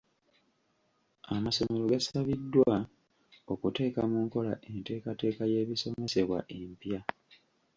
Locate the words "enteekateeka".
4.71-5.43